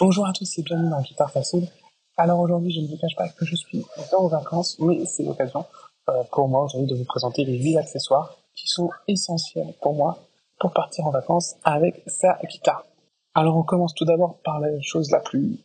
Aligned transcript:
Bonjour 0.00 0.28
à 0.28 0.32
tous 0.32 0.56
et 0.58 0.62
bienvenue 0.62 0.90
dans 0.90 1.02
Guitare 1.02 1.32
Facile. 1.32 1.68
Alors 2.16 2.38
aujourd'hui, 2.38 2.70
je 2.70 2.80
ne 2.80 2.86
vous 2.86 2.96
cache 2.98 3.16
pas 3.16 3.28
que 3.30 3.44
je 3.44 3.56
suis 3.56 3.84
dans 4.12 4.18
aux 4.18 4.28
vacances, 4.28 4.78
mais 4.78 5.04
c'est 5.06 5.24
l'occasion 5.24 5.64
euh, 6.08 6.22
pour 6.30 6.46
moi 6.46 6.62
aujourd'hui 6.62 6.88
de 6.88 6.94
vous 6.94 7.04
présenter 7.04 7.44
les 7.44 7.58
8 7.58 7.78
accessoires 7.78 8.38
qui 8.54 8.68
sont 8.68 8.90
essentiels 9.08 9.74
pour 9.82 9.94
moi 9.94 10.16
pour 10.60 10.72
partir 10.72 11.04
en 11.04 11.10
vacances 11.10 11.56
avec 11.64 12.04
sa 12.06 12.38
guitare. 12.48 12.84
Alors 13.34 13.56
on 13.56 13.64
commence 13.64 13.92
tout 13.92 14.04
d'abord 14.04 14.38
par 14.44 14.60
la 14.60 14.80
chose 14.82 15.10
la 15.10 15.18
plus 15.18 15.58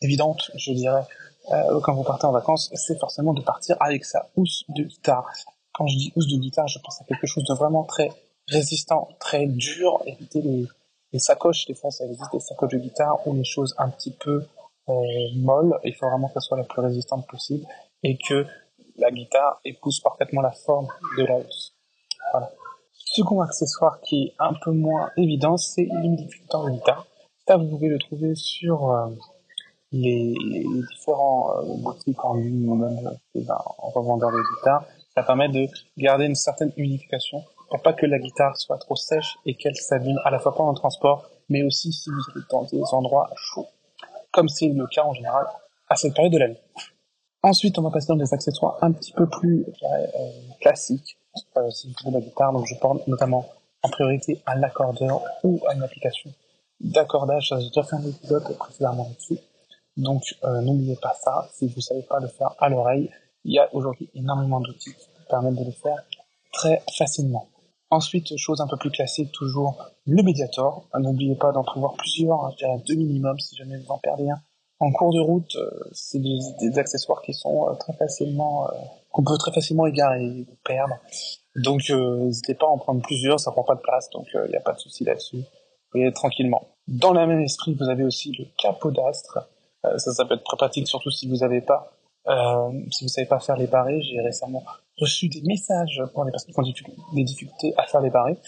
évidente, 0.00 0.50
je 0.54 0.72
dirais, 0.72 1.04
euh, 1.52 1.80
quand 1.82 1.92
vous 1.92 2.02
partez 2.02 2.26
en 2.26 2.32
vacances, 2.32 2.70
c'est 2.72 2.98
forcément 2.98 3.34
de 3.34 3.42
partir 3.42 3.76
avec 3.80 4.06
sa 4.06 4.30
housse 4.36 4.64
de 4.70 4.84
guitare. 4.84 5.30
Quand 5.74 5.86
je 5.86 5.98
dis 5.98 6.12
housse 6.16 6.28
de 6.28 6.38
guitare, 6.38 6.68
je 6.68 6.78
pense 6.78 6.98
à 7.02 7.04
quelque 7.04 7.26
chose 7.26 7.44
de 7.44 7.52
vraiment 7.52 7.84
très 7.84 8.10
résistant, 8.48 9.10
très 9.20 9.44
dur, 9.44 10.00
éviter 10.06 10.40
les, 10.40 10.66
les 11.14 11.20
sacoches, 11.20 11.64
des 11.66 11.74
fois 11.74 11.90
ça 11.92 12.04
existe 12.04 12.32
des 12.32 12.40
sacoches 12.40 12.72
de 12.72 12.78
guitare 12.78 13.26
ou 13.26 13.34
les 13.34 13.44
choses 13.44 13.72
un 13.78 13.88
petit 13.88 14.10
peu 14.10 14.42
euh, 14.88 14.92
molles, 15.36 15.78
il 15.84 15.94
faut 15.94 16.08
vraiment 16.08 16.28
qu'elle 16.28 16.42
soit 16.42 16.58
la 16.58 16.64
plus 16.64 16.82
résistante 16.82 17.26
possible 17.28 17.64
et 18.02 18.18
que 18.18 18.44
la 18.96 19.10
guitare 19.12 19.60
épouse 19.64 20.00
parfaitement 20.00 20.42
la 20.42 20.50
forme 20.50 20.88
de 21.16 21.24
la 21.24 21.38
housse. 21.38 21.72
Voilà. 22.32 22.50
Second 22.92 23.40
accessoire 23.40 24.00
qui 24.00 24.24
est 24.24 24.34
un 24.40 24.54
peu 24.64 24.72
moins 24.72 25.10
évident, 25.16 25.56
c'est 25.56 25.84
l'humidificateur 25.84 26.64
de 26.64 26.70
guitare. 26.72 27.06
Ça, 27.46 27.56
vous 27.56 27.68
pouvez 27.68 27.88
le 27.88 27.98
trouver 27.98 28.34
sur 28.34 28.90
euh, 28.90 29.06
les, 29.92 30.34
les, 30.44 30.64
différents 30.90 31.58
euh, 31.58 31.76
boutiques 31.76 32.24
en 32.24 32.34
ligne 32.34 32.68
ou 32.68 32.74
même 32.74 33.16
en 33.48 33.88
revendeur 33.90 34.32
de 34.32 34.56
guitare. 34.56 34.84
Ça 35.14 35.22
permet 35.22 35.48
de 35.48 35.68
garder 35.96 36.24
une 36.24 36.34
certaine 36.34 36.72
humidification 36.76 37.44
pas 37.78 37.92
que 37.92 38.06
la 38.06 38.18
guitare 38.18 38.56
soit 38.56 38.78
trop 38.78 38.96
sèche 38.96 39.36
et 39.46 39.54
qu'elle 39.54 39.76
s'abîme 39.76 40.20
à 40.24 40.30
la 40.30 40.38
fois 40.38 40.54
pendant 40.54 40.70
le 40.70 40.76
transport, 40.76 41.28
mais 41.48 41.62
aussi 41.62 41.92
si 41.92 42.10
vous 42.10 42.40
êtes 42.40 42.50
dans 42.50 42.62
des 42.64 42.82
endroits 42.92 43.30
chauds, 43.36 43.68
comme 44.32 44.48
c'est 44.48 44.68
le 44.68 44.86
cas 44.86 45.04
en 45.04 45.14
général 45.14 45.46
à 45.88 45.96
cette 45.96 46.14
période 46.14 46.32
de 46.32 46.38
l'année. 46.38 46.60
Ensuite, 47.42 47.78
on 47.78 47.82
va 47.82 47.90
passer 47.90 48.06
dans 48.08 48.16
des 48.16 48.32
accessoires 48.32 48.78
un 48.80 48.92
petit 48.92 49.12
peu 49.12 49.28
plus 49.28 49.66
euh, 49.82 50.30
classiques, 50.60 51.18
euh, 51.56 51.70
si 51.70 51.88
vous 51.88 51.94
voulez 52.04 52.20
la 52.20 52.20
guitare, 52.20 52.52
donc 52.52 52.66
je 52.66 52.74
porte 52.76 53.06
notamment 53.06 53.44
en 53.82 53.88
priorité 53.90 54.40
un 54.46 54.62
accordeur 54.62 55.20
ou 55.42 55.60
à 55.68 55.74
une 55.74 55.82
application 55.82 56.30
d'accordage. 56.80 57.52
J'ai 57.58 57.68
déjà 57.68 57.82
fait 57.82 57.96
un 57.96 58.06
épisode 58.06 58.56
précédemment 58.56 59.10
dessus. 59.14 59.38
Donc 59.96 60.22
euh, 60.44 60.60
n'oubliez 60.62 60.96
pas 60.96 61.14
ça, 61.20 61.48
si 61.52 61.66
vous 61.68 61.76
ne 61.76 61.80
savez 61.82 62.02
pas 62.02 62.18
le 62.18 62.28
faire 62.28 62.54
à 62.58 62.68
l'oreille, 62.68 63.10
il 63.44 63.52
y 63.52 63.58
a 63.58 63.68
aujourd'hui 63.74 64.08
énormément 64.14 64.60
d'outils 64.60 64.94
qui 64.94 65.08
permettent 65.28 65.56
de 65.56 65.64
le 65.64 65.70
faire 65.70 66.02
très 66.52 66.82
facilement. 66.96 67.46
Ensuite, 67.94 68.36
chose 68.36 68.60
un 68.60 68.66
peu 68.66 68.76
plus 68.76 68.90
classique, 68.90 69.30
toujours 69.30 69.84
le 70.04 70.20
médiator. 70.24 70.88
N'oubliez 70.98 71.36
pas 71.36 71.52
d'en 71.52 71.62
prévoir 71.62 71.94
plusieurs, 71.94 72.50
je 72.50 72.56
dirais 72.56 72.82
deux 72.88 72.96
minimum 72.96 73.38
si 73.38 73.54
jamais 73.54 73.78
vous 73.78 73.88
en 73.88 73.98
perdez 73.98 74.28
un. 74.28 74.40
En 74.80 74.90
cours 74.90 75.12
de 75.12 75.20
route, 75.20 75.54
euh, 75.54 75.70
c'est 75.92 76.18
des, 76.18 76.38
des, 76.58 76.76
accessoires 76.76 77.22
qui 77.22 77.32
sont 77.32 77.68
euh, 77.68 77.74
très 77.74 77.92
facilement, 77.92 78.66
euh, 78.66 78.72
qu'on 79.12 79.22
peut 79.22 79.38
très 79.38 79.52
facilement 79.52 79.86
égarer 79.86 80.44
ou 80.50 80.56
perdre. 80.64 80.96
Donc 81.54 81.88
n'hésitez 81.88 82.54
pas 82.54 82.66
à 82.66 82.70
en 82.70 82.78
prendre 82.78 83.00
plusieurs, 83.00 83.38
ça 83.38 83.52
prend 83.52 83.62
pas 83.62 83.76
de 83.76 83.80
place, 83.80 84.10
donc 84.10 84.26
il 84.34 84.50
n'y 84.50 84.56
a 84.56 84.60
pas 84.60 84.72
de 84.72 84.80
souci 84.80 85.04
là-dessus. 85.04 85.44
Vous 85.94 86.10
tranquillement. 86.10 86.66
Dans 86.88 87.12
le 87.12 87.24
même 87.24 87.42
esprit, 87.42 87.76
vous 87.78 87.88
avez 87.88 88.02
aussi 88.02 88.32
le 88.36 88.46
capot 88.58 88.90
d'astre. 88.90 89.38
ça, 89.84 90.12
ça 90.12 90.24
peut 90.24 90.34
être 90.34 90.42
très 90.42 90.56
pratique, 90.56 90.88
surtout 90.88 91.12
si 91.12 91.28
vous 91.28 91.36
n'avez 91.36 91.60
pas 91.60 91.92
euh, 92.26 92.70
si 92.90 93.04
vous 93.04 93.08
savez 93.08 93.26
pas 93.26 93.40
faire 93.40 93.56
les 93.56 93.66
barrés, 93.66 94.00
j'ai 94.02 94.20
récemment 94.20 94.64
reçu 94.98 95.28
des 95.28 95.42
messages 95.42 96.02
pour 96.12 96.24
les 96.24 96.30
personnes 96.30 96.54
qui 96.54 96.60
ont 96.60 97.14
des 97.14 97.24
difficultés 97.24 97.74
à 97.76 97.86
faire 97.86 98.00
les 98.00 98.10
barrés. 98.10 98.38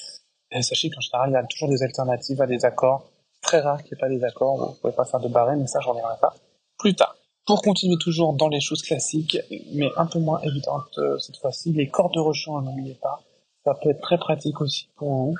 Et 0.53 0.63
sachez 0.63 0.91
qu'en 0.91 1.01
général, 1.01 1.31
il 1.31 1.33
y 1.35 1.37
a 1.37 1.45
toujours 1.45 1.69
des 1.69 1.83
alternatives 1.83 2.41
à 2.41 2.47
des 2.47 2.65
accords. 2.65 3.11
Très 3.43 3.61
rare 3.61 3.83
qu'il 3.83 3.93
n'y 3.93 3.99
ait 3.99 4.01
pas 4.01 4.09
des 4.09 4.25
accords 4.25 4.57
vous 4.57 4.81
pouvez 4.81 4.93
pas 4.93 5.05
faire 5.05 5.21
de 5.21 5.29
barrés, 5.29 5.57
mais 5.57 5.67
ça, 5.67 5.81
j'en 5.81 5.91
reviendrai 5.91 6.17
pas 6.21 6.35
plus 6.79 6.95
tard. 6.95 7.17
Pour 7.47 7.63
continuer 7.63 7.97
toujours 7.99 8.33
dans 8.33 8.49
les 8.49 8.61
choses 8.61 8.83
classiques, 8.83 9.39
mais 9.73 9.89
un 9.97 10.07
peu 10.07 10.19
moins 10.19 10.41
évidentes 10.41 10.99
euh, 10.99 11.17
cette 11.19 11.37
fois-ci, 11.37 11.73
les 11.73 11.89
cordes 11.89 12.15
de 12.15 12.21
rechange, 12.21 12.65
n'oubliez 12.65 12.95
pas. 12.95 13.21
Ça 13.65 13.75
peut 13.75 13.91
être 13.91 14.00
très 14.00 14.19
pratique 14.19 14.61
aussi 14.61 14.89
pour 14.97 15.09
vous. 15.09 15.34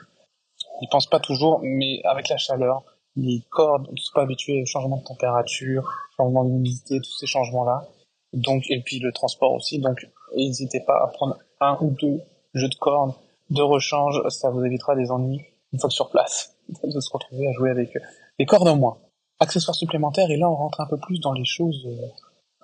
Je 0.83 0.87
pense 0.91 1.07
pas 1.07 1.21
toujours, 1.21 1.61
mais 1.63 2.01
avec 2.05 2.29
la 2.29 2.37
chaleur, 2.37 2.85
les 3.17 3.43
cordes, 3.51 3.91
ne 3.91 3.97
sont 3.97 4.13
pas 4.15 4.23
habitués 4.23 4.63
au 4.63 4.67
changement 4.67 4.99
de 4.99 5.05
température, 5.05 5.91
changement 6.17 6.45
d'humidité, 6.45 7.01
tous 7.01 7.17
ces 7.19 7.27
changements-là. 7.27 7.87
Donc, 8.33 8.65
et 8.69 8.81
puis 8.83 8.99
le 8.99 9.13
transport 9.13 9.53
aussi. 9.53 9.79
Donc, 9.79 10.07
n'hésitez 10.37 10.81
pas 10.81 11.03
à 11.03 11.07
prendre 11.09 11.39
un 11.61 11.79
ou 11.81 11.91
deux 11.91 12.21
jeux 12.55 12.69
de 12.69 12.75
cordes 12.75 13.15
de 13.51 13.63
rechange. 13.63 14.21
Ça 14.29 14.51
vous 14.51 14.65
évitera 14.65 14.97
des 14.97 15.11
ennuis 15.11 15.43
une 15.73 15.79
fois 15.79 15.89
que 15.89 15.95
sur 15.95 16.11
place 16.11 16.57
de 16.85 17.01
se 17.01 17.11
retrouver 17.13 17.49
à 17.49 17.53
jouer 17.53 17.71
avec 17.71 17.97
les 18.39 18.47
cordes 18.47 18.69
en 18.69 18.77
moins. 18.77 18.99
Accessoires 19.39 19.75
supplémentaires. 19.75 20.31
Et 20.31 20.37
là, 20.37 20.51
on 20.51 20.55
rentre 20.55 20.81
un 20.81 20.87
peu 20.87 20.99
plus 20.99 21.21
dans 21.21 21.33
les 21.33 21.45
choses 21.45 21.87
euh, 21.87 22.07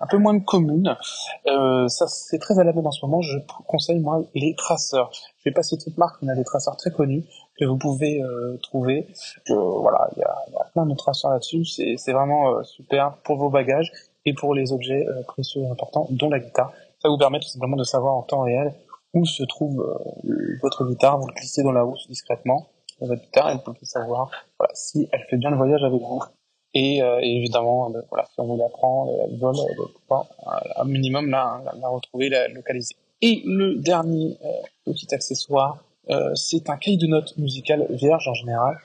un 0.02 0.06
peu 0.06 0.18
moins 0.18 0.38
communes. 0.40 0.96
Euh, 1.46 1.86
ça, 1.88 2.06
c'est 2.08 2.38
très 2.38 2.58
à 2.58 2.64
la 2.64 2.72
mode 2.72 2.86
en 2.86 2.90
ce 2.90 3.04
moment. 3.06 3.22
Je 3.22 3.38
conseille 3.66 4.00
moi 4.00 4.22
les 4.34 4.54
traceurs. 4.56 5.10
Je 5.38 5.48
vais 5.48 5.54
pas 5.54 5.62
citer 5.62 5.90
de 5.90 5.96
marque, 5.96 6.20
mais 6.22 6.28
on 6.28 6.32
a 6.32 6.36
des 6.36 6.44
traceurs 6.44 6.76
très 6.76 6.90
connus 6.90 7.24
que 7.58 7.64
vous 7.64 7.78
pouvez 7.78 8.20
euh, 8.20 8.58
trouver. 8.62 9.06
voilà, 9.48 10.08
il 10.16 10.20
y 10.20 10.24
a, 10.24 10.34
y 10.52 10.56
a, 10.56 10.64
plein 10.72 10.86
de 10.86 10.94
traceurs 10.94 11.30
là-dessus. 11.30 11.64
C'est 11.64 12.12
vraiment 12.12 12.50
euh, 12.50 12.62
super 12.64 13.16
pour 13.24 13.36
vos 13.36 13.48
bagages 13.48 13.92
et 14.24 14.34
pour 14.34 14.54
les 14.54 14.72
objets 14.72 15.06
euh, 15.06 15.22
précieux 15.24 15.62
et 15.62 15.68
importants, 15.68 16.06
dont 16.10 16.30
la 16.30 16.40
guitare. 16.40 16.72
Ça 17.00 17.08
vous 17.08 17.18
permet 17.18 17.40
tout 17.40 17.48
simplement 17.48 17.76
de 17.76 17.84
savoir 17.84 18.14
en 18.14 18.22
temps 18.22 18.42
réel 18.42 18.72
où 19.14 19.26
se 19.26 19.42
trouve 19.44 19.80
euh, 19.80 20.58
votre 20.62 20.84
guitare. 20.86 21.18
Vous 21.18 21.26
le 21.26 21.34
glissez 21.34 21.62
dans 21.62 21.72
la 21.72 21.84
housse 21.84 22.06
discrètement, 22.08 22.68
votre 23.00 23.20
guitare, 23.20 23.50
et 23.50 23.54
vous 23.54 23.60
pouvez 23.60 23.84
savoir 23.84 24.30
voilà, 24.58 24.72
si 24.74 25.08
elle 25.12 25.24
fait 25.28 25.36
bien 25.36 25.50
le 25.50 25.56
voyage 25.56 25.82
avec 25.82 26.00
vous. 26.00 26.22
Et, 26.74 27.02
euh, 27.02 27.18
évidemment, 27.20 27.92
euh, 27.94 28.00
voilà, 28.08 28.24
si 28.32 28.40
on 28.40 28.46
vous 28.46 28.56
la 28.56 28.68
prend, 28.68 29.08
elle 29.24 29.36
vole, 29.38 29.56
un 30.76 30.84
minimum 30.84 31.28
la, 31.28 31.60
la, 31.64 31.72
la, 31.78 31.88
retrouver, 31.88 32.30
la 32.30 32.48
localiser. 32.48 32.96
Et 33.20 33.42
le 33.44 33.76
dernier 33.76 34.36
petit 34.84 35.14
accessoire, 35.14 35.84
c'est 36.34 36.68
un 36.70 36.76
cahier 36.76 36.96
de 36.96 37.06
notes 37.06 37.36
musical 37.38 37.86
vierge 37.90 38.26
en 38.26 38.34
général. 38.34 38.78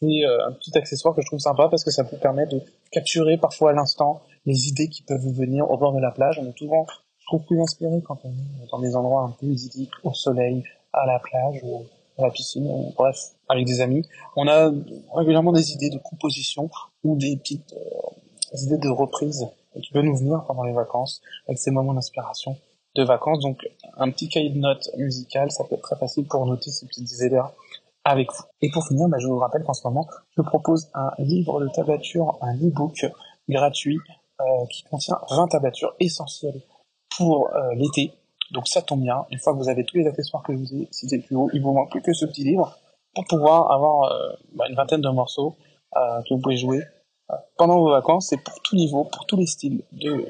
C'est 0.00 0.24
un 0.24 0.52
petit 0.52 0.76
accessoire 0.78 1.14
que 1.14 1.20
je 1.20 1.26
trouve 1.26 1.38
sympa 1.38 1.68
parce 1.68 1.84
que 1.84 1.90
ça 1.90 2.02
vous 2.02 2.16
permet 2.16 2.46
de 2.46 2.62
capturer 2.90 3.36
parfois 3.36 3.72
à 3.72 3.72
l'instant 3.74 4.22
les 4.46 4.68
idées 4.68 4.88
qui 4.88 5.02
peuvent 5.02 5.26
venir 5.26 5.70
au 5.70 5.76
bord 5.76 5.92
de 5.92 6.00
la 6.00 6.10
plage. 6.10 6.38
On 6.38 6.46
est 6.48 6.58
souvent, 6.58 6.86
je 7.18 7.26
trouve, 7.26 7.42
plus 7.44 7.60
inspiré 7.60 8.02
quand 8.06 8.18
on 8.24 8.30
est 8.30 8.70
dans 8.70 8.80
des 8.80 8.96
endroits 8.96 9.22
un 9.22 9.30
peu 9.30 9.46
idylliques, 9.46 9.92
au 10.02 10.12
soleil, 10.12 10.64
à 10.92 11.06
la 11.06 11.18
plage 11.18 11.60
ou 11.62 11.84
à 12.18 12.22
la 12.22 12.30
piscine, 12.30 12.66
ou, 12.66 12.92
bref, 12.96 13.16
avec 13.48 13.66
des 13.66 13.80
amis. 13.80 14.06
On 14.36 14.46
a 14.46 14.70
régulièrement 15.14 15.52
des 15.52 15.72
idées 15.72 15.90
de 15.90 15.98
composition 15.98 16.70
ou 17.02 17.16
des 17.16 17.36
petites 17.36 17.72
euh, 17.72 18.56
idées 18.62 18.78
de 18.78 18.88
reprise 18.88 19.46
qui 19.82 19.90
peuvent 19.92 20.04
nous 20.04 20.16
venir 20.16 20.44
pendant 20.46 20.62
les 20.62 20.72
vacances, 20.72 21.20
avec 21.48 21.58
ces 21.58 21.70
moments 21.70 21.94
d'inspiration 21.94 22.56
de 22.94 23.02
vacances. 23.02 23.40
Donc, 23.40 23.58
un 23.96 24.10
petit 24.10 24.28
cahier 24.28 24.50
de 24.50 24.58
notes 24.58 24.88
musical, 24.96 25.50
ça 25.50 25.64
peut 25.64 25.74
être 25.74 25.82
très 25.82 25.96
facile 25.96 26.26
pour 26.26 26.46
noter 26.46 26.70
ces 26.70 26.86
petites 26.86 27.10
idées-là 27.12 27.52
avec 28.04 28.30
vous. 28.32 28.44
Et 28.62 28.70
pour 28.70 28.86
finir, 28.86 29.08
bah, 29.08 29.18
je 29.18 29.26
vous 29.26 29.38
rappelle 29.38 29.64
qu'en 29.64 29.74
ce 29.74 29.86
moment, 29.86 30.06
je 30.36 30.42
propose 30.42 30.90
un 30.94 31.10
livre 31.18 31.60
de 31.60 31.68
tablature, 31.68 32.38
un 32.42 32.54
e-book 32.56 33.06
gratuit 33.48 33.98
euh, 34.40 34.66
qui 34.68 34.82
contient 34.82 35.18
20 35.30 35.48
tabatures 35.48 35.94
essentielles 36.00 36.60
pour 37.16 37.54
euh, 37.54 37.74
l'été. 37.74 38.12
Donc 38.50 38.66
ça 38.66 38.82
tombe 38.82 39.02
bien, 39.02 39.24
une 39.30 39.38
fois 39.38 39.52
que 39.52 39.58
vous 39.58 39.68
avez 39.68 39.84
tous 39.84 39.96
les 39.96 40.06
accessoires 40.06 40.42
que 40.42 40.52
je 40.52 40.58
vous 40.58 40.74
ai 40.74 40.88
cités 40.90 41.18
plus 41.18 41.36
haut, 41.36 41.48
il 41.52 41.62
vous 41.62 41.72
manque 41.72 41.90
plus 41.90 42.02
que 42.02 42.12
ce 42.12 42.26
petit 42.26 42.42
livre 42.42 42.76
pour 43.14 43.24
pouvoir 43.26 43.70
avoir 43.70 44.10
euh, 44.10 44.32
bah, 44.54 44.64
une 44.68 44.74
vingtaine 44.74 45.00
de 45.00 45.08
morceaux 45.08 45.56
que 45.94 46.34
vous 46.34 46.40
pouvez 46.40 46.56
jouer 46.56 46.82
pendant 47.56 47.78
vos 47.78 47.90
vacances 47.90 48.32
et 48.32 48.36
pour 48.36 48.60
tout 48.62 48.74
niveau, 48.74 49.04
pour 49.04 49.26
tous 49.26 49.36
les 49.36 49.46
styles 49.46 49.84
de, 49.92 50.26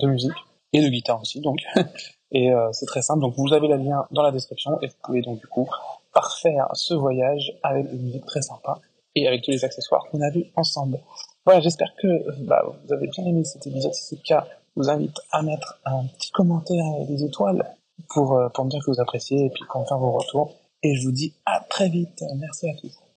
de 0.00 0.06
musique 0.06 0.32
et 0.72 0.80
de 0.80 0.88
guitare 0.88 1.20
aussi 1.20 1.42
donc. 1.42 1.58
et 2.30 2.50
c'est 2.72 2.86
très 2.86 3.02
simple, 3.02 3.20
donc 3.20 3.34
vous 3.36 3.52
avez 3.52 3.68
le 3.68 3.76
lien 3.76 4.06
dans 4.12 4.22
la 4.22 4.32
description 4.32 4.80
et 4.80 4.86
vous 4.86 4.94
pouvez 5.04 5.20
donc 5.20 5.40
du 5.40 5.46
coup 5.46 5.68
parfaire 6.14 6.68
ce 6.72 6.94
voyage 6.94 7.52
avec 7.62 7.92
une 7.92 8.00
musique 8.00 8.24
très 8.24 8.40
sympa 8.40 8.80
et 9.14 9.28
avec 9.28 9.42
tous 9.42 9.50
les 9.50 9.62
accessoires 9.62 10.06
qu'on 10.10 10.22
a 10.22 10.30
vus 10.30 10.46
ensemble. 10.56 10.98
Voilà, 11.44 11.60
j'espère 11.60 11.92
que 12.00 12.08
bah, 12.44 12.62
vous 12.84 12.92
avez 12.92 13.08
bien 13.08 13.24
aimé 13.24 13.44
cet 13.44 13.66
épisode. 13.66 13.92
Si 13.94 14.04
c'est 14.04 14.16
le 14.16 14.22
cas, 14.22 14.46
je 14.76 14.82
vous 14.82 14.88
invite 14.88 15.16
à 15.32 15.42
mettre 15.42 15.80
un 15.84 16.04
petit 16.18 16.30
commentaire 16.30 16.84
et 17.00 17.04
des 17.06 17.24
étoiles 17.24 17.64
pour, 18.10 18.34
euh, 18.34 18.48
pour 18.50 18.64
me 18.64 18.70
dire 18.70 18.80
que 18.84 18.90
vous 18.90 19.00
appréciez 19.00 19.46
et 19.46 19.50
puis 19.50 19.64
qu'on 19.68 19.84
faire 19.84 19.98
vos 19.98 20.12
retours. 20.12 20.54
Et 20.82 20.94
je 20.94 21.04
vous 21.04 21.12
dis 21.12 21.34
à 21.46 21.60
très 21.68 21.88
vite. 21.88 22.24
Merci 22.36 22.68
à 22.68 22.74
tous. 22.80 23.01